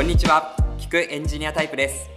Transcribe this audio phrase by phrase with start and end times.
[0.00, 0.56] こんにちは。
[0.78, 2.08] 聞くエンジニアタイプです。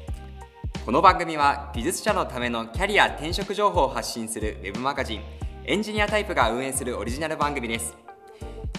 [0.86, 5.22] この番組は技術者のためのキャリア転職情報を発信するウェブマガジン
[5.66, 7.98] エンジニアタイプが運営するオリジナル番組です。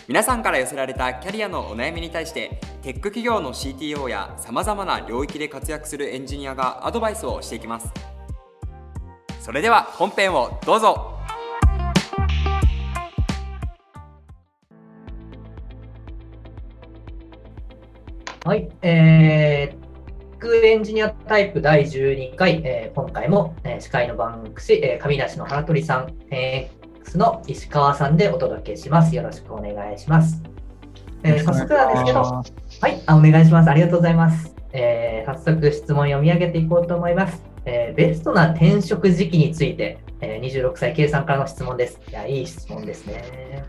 [0.09, 7.93] 皆さんから寄せられたキャリアのお悩みに対してテック企業の CTO やさまざまな領域で活躍するエンジニアがアドバイスをしていきます。
[9.39, 11.14] それでは本編をどうぞ。
[18.45, 29.17] はい、えー、クエンジニアタイプ第12回、えー、今回も、えー、司会のバンクシ、えー、上梨の原鳥さん、えー、の石川さんでお届けします。
[29.17, 30.43] よろしくお願いします。
[31.23, 32.45] えー、早速なんですけど、は
[32.87, 33.71] い、あ、お願いします。
[33.71, 34.55] ありがとうございます。
[34.75, 37.54] えー、早速質問読み上げていこうと思います。
[37.67, 42.01] えー、ベストな転職時期について、えー、26歳 K さんからの質問です。
[42.09, 43.65] いや、いい質問ですね。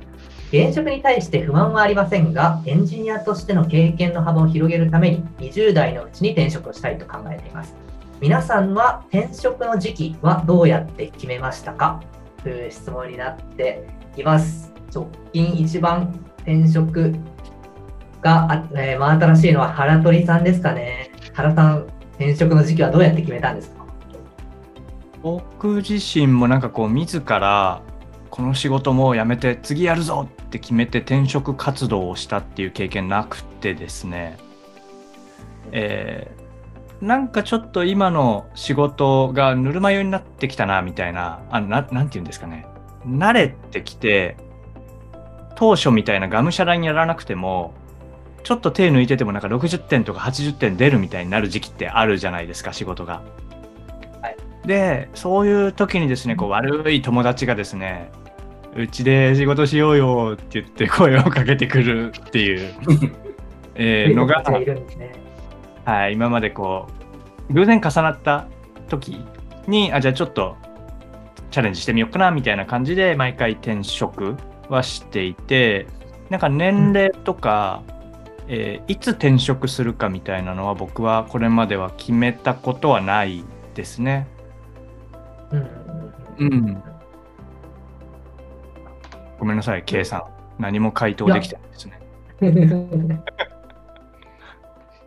[0.52, 7.75] 現職に対して不満はありませんが、エンジニアとしての経験の幅を広げるために、20代のうちに転職をしたいと考えています。
[8.22, 12.02] 皆さんは転職の時期はどうやって決めましたか？
[12.44, 14.72] という質問になっています。
[14.94, 17.14] 直近一番転職
[18.22, 21.11] が、えー、真新しいのは原鳥さんですかね。
[21.33, 23.84] 原さん、転職の時期はどうやって決めたんですか？
[25.26, 27.81] 僕自身もなんかこう自ら
[28.30, 34.38] この仕事も辞めて次やるぞって決めて転職活動をしたっていう経験なくてですね、
[35.72, 42.67] えー、なんかちょっと今の仕事がぬるま湯になってきたなみたいなあななんて言うんですかね
[43.08, 44.38] 慣れてきて
[45.56, 47.73] 当初みたいながむしゃらにやらなくても
[48.44, 53.23] ちょっと手抜いててもなんか60点とか80点出るみたいになる時期ってあるじゃないですか仕事が。
[54.66, 58.11] はい、でそういう時にですねこう悪い友達がですね
[58.75, 62.73] うちで仕事しようよって言って声をかけてくるっていう
[63.75, 64.43] えのが、
[65.86, 66.88] はい、今までこ
[67.49, 68.48] う偶然重なった
[68.89, 69.23] 時
[69.67, 70.58] にあじゃあちょっと
[71.52, 74.36] チャレンジしてみようかなみたいな感じで毎回転職
[74.67, 75.87] はしていて
[76.30, 77.95] なんか年齢とか、うん、
[78.49, 84.27] えー、いつ転職するかみたいなのは僕はこれまでは決めたことはないですね。
[86.39, 86.83] うん、うん
[89.38, 90.23] ごめんなさい、計算。
[90.58, 91.99] 何も回答できてないですね。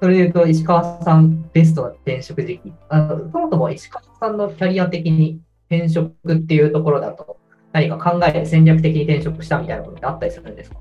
[0.00, 2.72] それで言うと、石川さん、ベストな転職時期。
[2.88, 7.38] あのそもそも石川さんのキャリア的に転職っていうところだと、
[7.72, 10.76] 何か考え、戦略的に転職したみたいなことってあったりするんですか？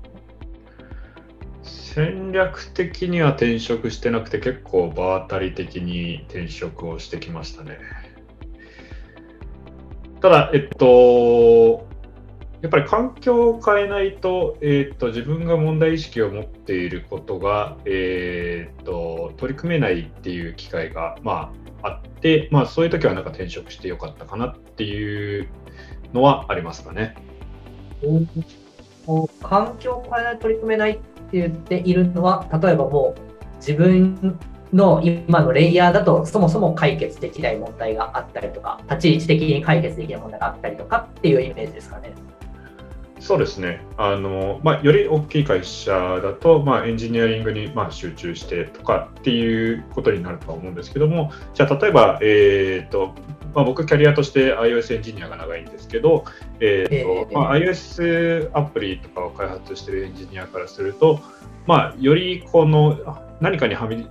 [1.62, 7.78] 戦略的には転職してなくて、結構場当たり的に転職をしてきましたね。
[10.20, 11.86] ただ、えっと、
[12.60, 21.52] やっぱり環境を変えないと,、えーと、自分が問題意識を持っていることが、えーと、取り組めないっていう機会が、ま
[21.82, 25.48] あ、あって、まあ、そういう時はなんか転職してよかったかなっていう
[26.12, 27.14] のはありますかね。
[29.42, 31.02] 環境を変えない取り組めないって
[31.32, 34.38] 言っているのは例えばもう自分
[34.72, 42.12] の今のレイヤーだとそもそも解決できない問題があったりとか立ち位置的に解決できない問題があったりとかっていうイメージですかね。
[43.20, 53.14] そうですねあの、まあ、より大きい会社だと、まあ、エンジニアリングにまあ集中してとかっていうことになるとは思うんですけどもじゃあ例えば、えーと
[53.54, 56.24] まあ、僕キャリアとして iOS エンジニアが長いんですけど、
[56.60, 61.20] えーとまあ、iOS アプリとかを開発しているエンジニアからすると、
[61.66, 64.08] まあ、よりこの何かにはみ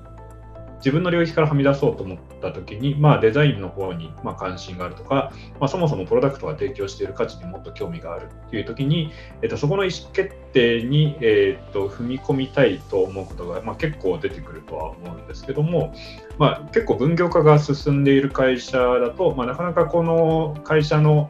[0.78, 9.12] 自分の領域からはみ出そうと思った時に、まあ、デザインの方にま関心があるとか、まあ、そもそもプロダクトが提供している価値にもっと興味があるっていう時に、
[9.42, 15.94] えっと、そこの意思決定に、えっと踏み込みたいと思うことが、まあ、結構出てくるとは思うんですけども、
[16.38, 21.30] まあ、結構分業化が進んでいる会社だと、まあ、なかなかこの会社の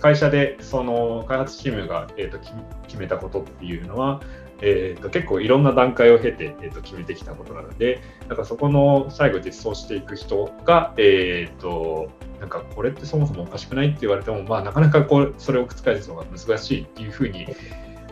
[0.00, 2.38] 会社でその開発チームが、えーと
[2.86, 4.20] 決めたことっていうのは、
[4.60, 12.10] えーと、結構いろんな段階を経て、えーと、決めてきたことなので、なんかそこの最後実装していく人が、えーと、
[12.40, 17.46] なんかこれってそもそもおかしくないって言われても、まあ、なかなかこうそれを覆すのが難しいっていうふうに、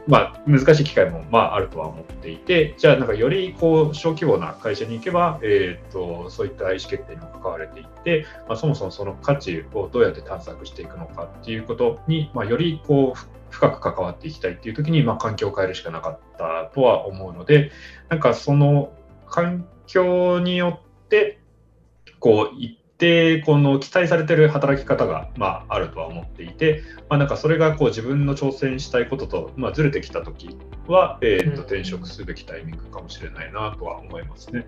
[0.06, 17.72] まあ、難しい機会も、まあ、あるとは思っていて、じゃあなんかよりこう小規模な会社に行けば、えー、とそういった意思決定にも関われていって、まあ、そもそもその価値をどうやって探索していくのかっていうことに、まあ、よりこう深く関わっていきたいっていう時に、まあ、環境を変えるしかなかったとは思うので
[18.10, 18.92] なんかその
[19.26, 21.40] 環境によって
[22.20, 34.66] こう一定この期待されてる働き方が、まあ、あるとは思っていて、まあ、なんかそれがこう自分の挑戦したいことと、まあ、ずれてきた時は、えー、と転職すべきタイミングかもしれないなとは思いますね。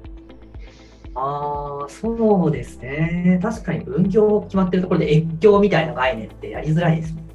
[1.15, 3.39] ああ、そうですね。
[3.43, 7.28] 確かに分業決まってるところで越境みたいな概念ってやりづらいですもんね。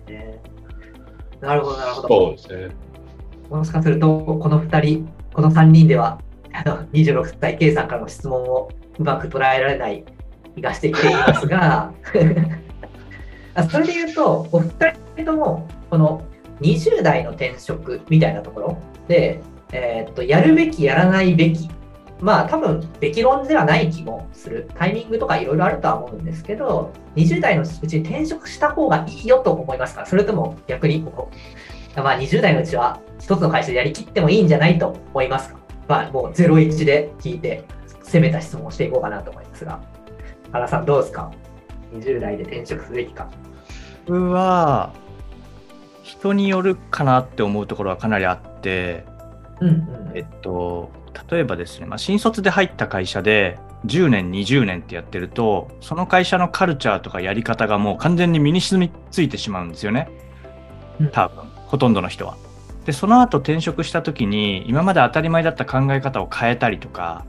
[1.44, 2.08] なるほど、なるほど。
[2.08, 2.76] そうですね。
[3.50, 6.20] もしかすると、この2人、この3人では、
[6.54, 10.06] あの26歳 K さんからの質問をうまく捉えられない
[10.56, 11.92] 気がしてきていますが、
[13.70, 16.22] それで言うと、お二人とも、この
[16.62, 18.78] 20代の転職みたいなところ
[19.10, 19.42] で、
[19.74, 21.68] えーっとやるべき、やらないべき、
[22.24, 30.06] まあ多分、べき論ではない気もする、タイミングとかいろいろあるとは思うんですけど、20代のうちに転職した方がいいよと思いますか？
[30.06, 31.30] それとも逆にこ
[31.98, 35.60] う、まあ、20代のうちは一つの会社でやりきってもいいんじゃないと思いますか？
[35.90, 37.66] まあ、もう01で聞いて、
[38.04, 39.82] 攻めた質問をしていこうかなと思いますが、
[40.54, 41.30] 原さんどうですか
[41.94, 43.30] ?20 代で転職すべきか。
[44.06, 44.94] 僕は
[46.04, 49.04] 人によるかなって思うところはかなりあって、
[49.60, 50.12] うんうん。
[50.14, 50.90] えっと、
[51.30, 60.10] 例えばですね、まあ、新卒で入った会社で10年20年ってやってるとその会社のカルチャーとかやり方がもう完全に身に染みついてしまうんですよね。
[61.00, 61.08] うん。
[61.10, 62.38] 多分ほとんどの人は。
[62.86, 67.24] でその後転職した時に今まで当たり前だった考え方を変えたりとか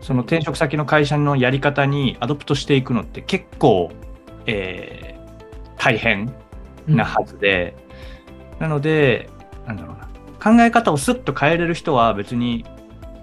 [0.00, 3.92] その転職先の会社のやり方にアドプトしていくのって結構、
[4.46, 5.16] えー
[5.78, 6.34] 大変
[6.88, 7.76] なはずで、
[8.58, 9.30] なので
[9.66, 10.06] なんだろうな。
[10.42, 12.64] 考え方をスッと変えれる人は別に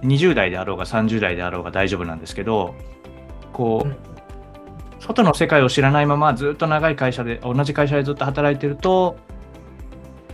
[0.04, 2.76] 20代であろうが30代であろうが大丈夫なんですけど
[3.52, 3.98] こう、うん。
[5.00, 9.18] 外の世界を知らないままずっと長い会社で同じ会社でずっと働いてると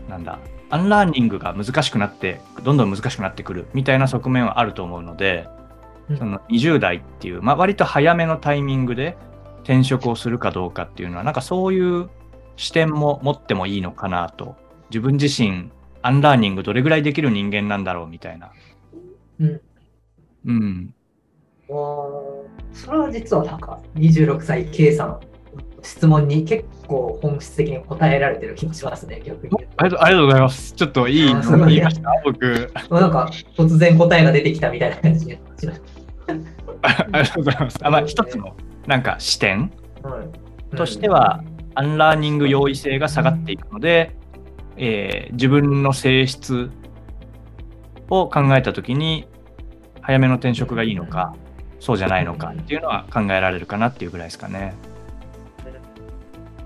[0.07, 0.39] なんだ
[0.69, 5.47] アンラーニングが難しくなってどんどん難しくなってくるみたいな側面はあると思うので、
[6.09, 6.17] うん。
[6.17, 9.17] その20代っていう、まあ、割と早めのタイミングで
[9.63, 12.09] 転職をするかどうかっていうのはなんかそういう
[12.55, 14.55] 視点も持ってもいいのかなと。
[14.89, 15.69] 自分自身
[16.01, 18.51] アンラーニングどれぐらいできる人間なんだろうみたいな。
[19.39, 19.61] うん
[20.45, 20.93] うん。
[21.67, 25.19] それは実はなんか26歳 K さん
[25.83, 30.73] 質問に結構本質的に答えられてる気もしますね、逆にありがとうありがとうございます。
[30.73, 32.71] ちょっといいの言いました僕。
[32.89, 35.79] なんか突然答えが出てきたみたいな感じにしまし
[36.81, 37.77] ありがとうございます。
[37.81, 38.55] あまあ、一つの
[38.87, 39.71] なんか視点
[40.01, 40.09] た。
[40.09, 40.27] はい
[40.75, 41.43] としては、
[41.73, 44.15] アンラーニング容易性が下がっていくので、
[44.77, 46.69] えー自分の性質
[48.09, 49.27] を考えたときに、
[50.01, 51.35] 早めの転職がいいのか、
[51.79, 54.73] そうじゃないのかっていうのは考えられるかなっていうぐらいですかね。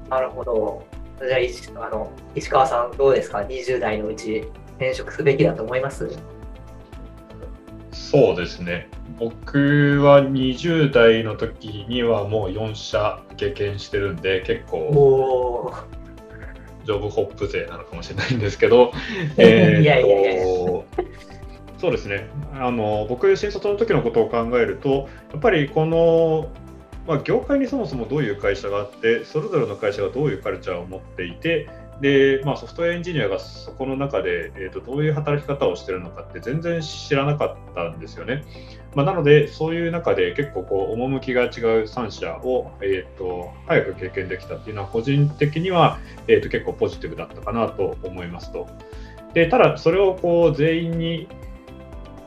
[0.10, 0.86] なるほど。
[1.26, 4.44] じゃあ、石あの石川さん、どうですか ?20 代のうち
[4.78, 6.10] 転職すべきだと思います？
[7.92, 8.90] そうですね。
[9.20, 15.74] 僕は20代の時にはもう4社経験してるんで、結構
[16.86, 18.92] ジョブホップ勢なのかもしれないんですけど、
[19.38, 20.86] いやいやいやいやと
[21.84, 26.50] そうですねあの僕、新卒の時のことを考えると、やっぱりこの、
[27.06, 31.68] まあ、業界にそもそもどういう会社があって、それぞれの会社がどういうカルチャーを持っていて、
[32.00, 38.46] でまあ、ソフトウェアエンジニアがそこの中で、えーとどういう働き方をしているのかって全然知らなかったんですよね。
[38.96, 41.50] まあ、なので、そういう中で結構こう趣が違う
[41.84, 46.00] 3社を、えー、と早く経験できたっていうのは、個人的には、
[46.30, 48.70] えー、と結構ポジティブだったかなと思いますと。
[49.34, 51.28] でただ、それをこう全員に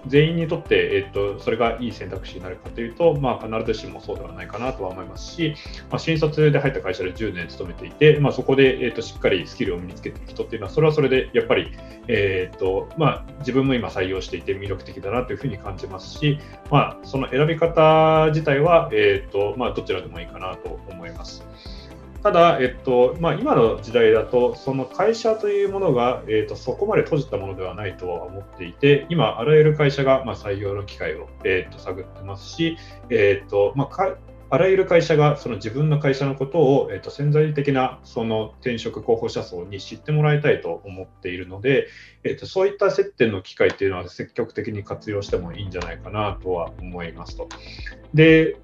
[0.09, 5.55] 全員にとって、えっと、それがいい選択肢になるかというと、まあ、必ずしもそうではないかなとは思いますし、
[5.91, 11.73] まあ、新卒で入った会社で10年勤めていて、まあ、そこで、えっと、しっかりスキルを身につけている人っていうのは、それはそれでやっぱり、
[12.09, 16.39] えっとまあ、自分も今採用していて魅力的だなというふうに感じますし、
[16.71, 21.47] まあ、その選び方自体は、えっとまあ、どちらでもいいかなと思います。
[22.27, 32.79] ただ、えっとまあ、今の時代だと、その会社というものが、えっと、そこまで閉じたものではないとは思っていて、今、あらゆる会社が、まあ、採用の機会を、えっと、探ってますし、
[33.11, 34.17] えっとまあ、
[34.51, 41.87] あらゆる会社がその自分の会社のことを、えっと、潜在的なその転職候補者層に知ってもらいたいと思っているので、
[42.25, 47.49] えっと、そういった接点の機会っていうのは積極的に活用してもいいんじゃないかなとは思いますと。
[48.15, 48.57] で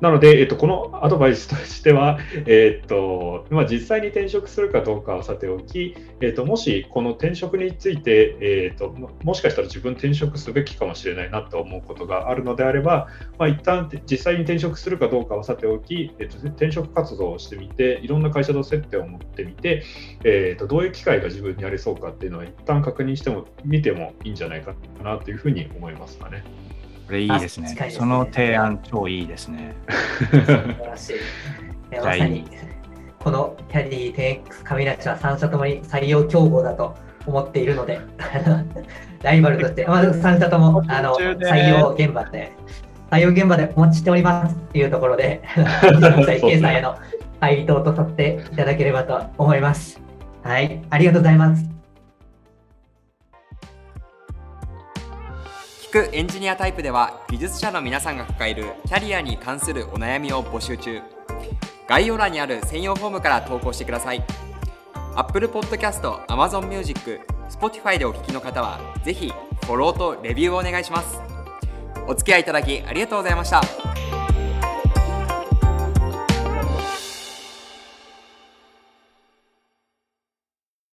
[0.00, 19.82] なので、えっと、このアドバイスとしては、えっとまあ、実際に転職するかどうかはさておき、えっと、もしこの転職について、えっと、もしかしたら自分転職すべきかもしれないなと思うことがあるのであれば、まあ、一旦実際に転職するかどうかはさておき、えっと、転職活動をしてみて、いろんな会社と接点を持ってみて、
[20.24, 26.44] えっと、どういう機会が自分にありそうかっていうのは一旦確認しても見てもいいんじゃないかなというふうに思いますかね。
[27.08, 29.74] これいいですねすねその提案超いいですね。
[30.18, 31.16] 素晴らしい。
[31.96, 32.44] まさに、
[33.18, 36.94] このキャリー 10X 上梨は3社ともに採用競合だと
[37.26, 37.98] 思っているので、
[39.22, 42.52] ライバルとして、まあ、3社ともあの採用現場で
[43.10, 45.40] 採用現場でお待ちしておりますっていうところで、
[45.80, 46.94] 国際経済への
[47.40, 49.98] 回答とさせていただければと思います。
[50.42, 51.77] はい、ありがとうございます。
[55.88, 61.00] 聞くエンジニアタイプでは技術者の皆さんが抱えるキャリアに関するお悩みを募集中。
[61.88, 64.22] 概要欄にある専用フォームから投稿してください。
[65.16, 69.32] Apple Podcast、Amazon Music、Spotify でお聞きの方はぜひ
[69.64, 71.22] フォローとレビューをお願いします。
[72.06, 73.97] お付き合いいただきありがとうございました。